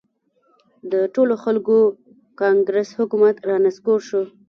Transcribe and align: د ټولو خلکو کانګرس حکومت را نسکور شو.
د 0.91 0.93
ټولو 1.13 1.33
خلکو 1.43 1.77
کانګرس 2.41 2.89
حکومت 2.99 3.35
را 3.47 3.57
نسکور 3.65 3.99
شو. 4.07 4.21